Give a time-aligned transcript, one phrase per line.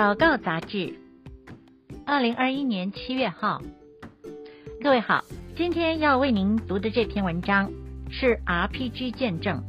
[0.00, 0.94] 祷告杂志，
[2.06, 3.60] 二零二一年七月号。
[4.82, 5.22] 各位好，
[5.54, 7.70] 今天要为您读的这篇文章
[8.08, 9.62] 是 RPG 见证。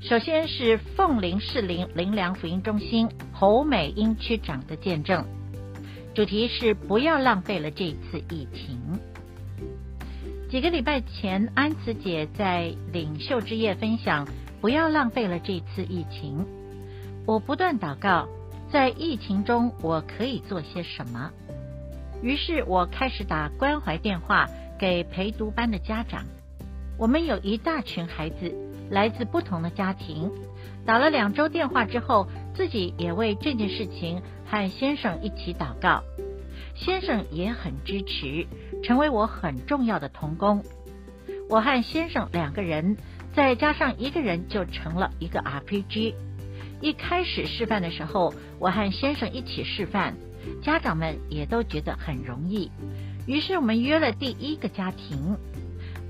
[0.00, 5.26] 首先是凤林市林林良福音中心侯美英区长的见证，
[6.14, 8.80] 主题是不要浪费了这次疫情。
[10.48, 14.26] 几个礼拜前，安慈姐在领袖之夜分享，
[14.62, 16.46] 不要浪费了这次疫情。
[17.26, 18.26] 我不断祷告，
[18.76, 21.30] 在疫情中我可以做些什么？
[22.22, 26.26] 于是我开始打关怀电话给陪读班的家长。
[26.98, 28.54] 我们有一大群孩子，
[28.90, 30.30] 来自不同的家庭。
[30.84, 36.02] 打了两周电话之后，自己也为这件事情和先生一起祷告。
[36.74, 38.46] 先生也很支持，
[38.84, 40.62] 成为我很重要的同工。
[41.48, 42.98] 我和先生两个人，
[43.34, 46.14] 再加上一个人，就成了一个 RPG。
[46.80, 50.14] 一开始示范的时候，我和先生一起示范，
[50.62, 52.70] 家长们也都觉得很容易。
[53.26, 55.36] 于是我们约了第一个家庭。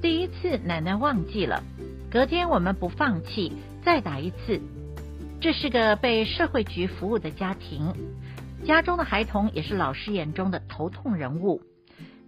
[0.03, 1.63] 第一次奶奶忘记了，
[2.11, 3.53] 隔天我们不放弃，
[3.85, 4.61] 再打一次。
[5.41, 7.95] 这是个被社会局服务的家庭，
[8.67, 11.63] 家中的孩童也是老师眼中的头痛人物。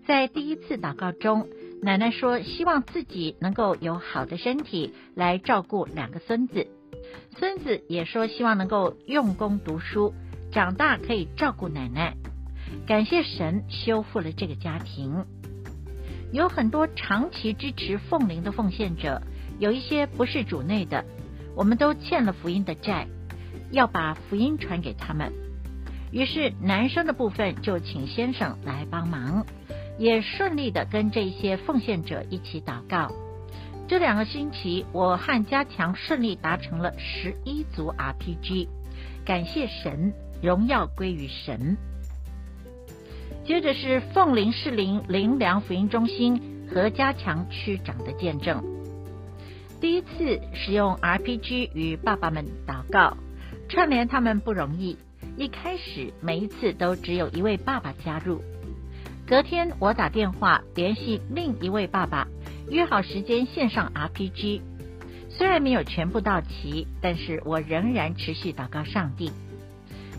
[0.07, 1.49] 在第一次祷告中，
[1.83, 6.67] 奶奶说希望自己能够有好的身体来照顾两个孙子。
[7.39, 10.15] 孙子也说希望能够用功读书，
[10.51, 12.15] 长大可以照顾奶奶。
[12.87, 15.25] 感谢神修复了这个家庭。
[16.33, 19.23] 有很多长期支持凤灵的奉献者，
[19.59, 21.05] 有一些不是主内的，
[21.57, 23.07] 我们都欠了福音的债，
[23.71, 25.33] 要把福音传给他们。
[26.11, 29.47] 于是男生的部分就请先生来帮忙，
[29.99, 33.11] 也顺利的跟这些奉献者一起祷告。
[33.89, 38.69] 这两个星期，我和家强顺利达成了十一组 RPG，
[39.25, 41.75] 感谢神，荣耀归于神。
[43.47, 48.63] 接着是凤林士林林良福音中心和家强区长的见证。
[49.81, 53.17] 第一次使用 RPG 与爸爸们祷告，
[53.71, 54.99] 串联他们不容易。
[55.39, 58.43] 一开始每一次都只有一位爸爸加入，
[59.27, 62.29] 隔天我打电话联系另一位爸爸。
[62.71, 64.61] 约好时间线上 RPG，
[65.31, 69.31] 虽然没有全部到齐，但是我仍然持续祷告上帝。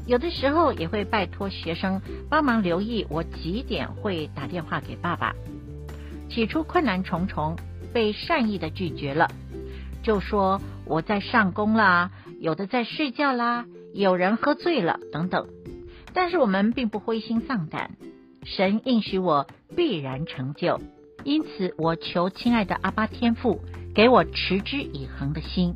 [0.08, 5.36] 有的时候也会拜托学生帮忙留意我几点会打电话给爸爸。
[6.30, 7.56] 起初困难重重，
[7.94, 9.30] 被善意的拒绝了，
[10.02, 15.48] 就说我在上工啦，有的在睡觉啦，有人喝醉了等等。
[16.14, 17.92] 但是我们并不灰心丧胆，
[18.44, 20.81] 神应许我必然成就。
[21.24, 23.62] 因此，我求亲爱的阿巴天父
[23.94, 25.75] 给我持之以恒的心。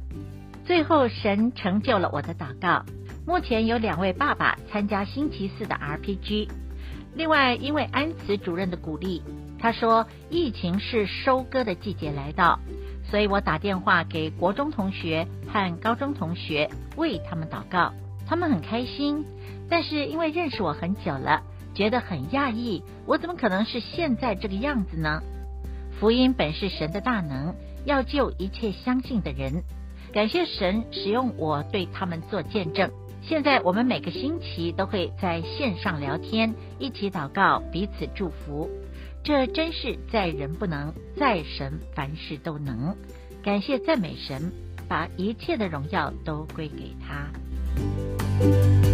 [0.66, 2.86] 最后，神成就了我的祷告。
[3.26, 6.50] 目前有两位爸爸参加星期四的 RPG。
[7.16, 9.22] 另外，因为安慈主任的鼓励，
[9.60, 12.60] 他说疫情是收割的季节来到，
[13.10, 17.94] 所以我打电话给国中同学和高中同学为他们祷告。
[18.26, 19.26] 他们很开心，
[19.70, 21.44] 但是因为认识我很久了，
[21.74, 25.22] 觉得很讶异，我怎么可能是现在这个样子呢？
[26.00, 29.64] 福音本是神的大能，要救一切相信的人。
[30.12, 32.92] 感谢神使用我对他们做见证。
[33.22, 38.70] 现在我们每个星期都会在线上聊天，一起祷告，彼此祝福。
[39.24, 42.96] 这真是在人不能，在神凡事都能。
[43.42, 44.52] 感谢赞美神，
[44.90, 48.93] 把一切的荣耀都归给他。